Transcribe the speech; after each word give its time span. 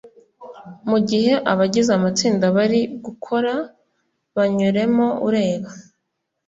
mu 0.89 0.97
gihe 1.09 1.33
abagize 1.51 1.89
amatsinda 1.97 2.45
bari 2.57 2.81
gukora 3.05 3.53
banyuremo 4.35 5.07
ureba 5.27 5.69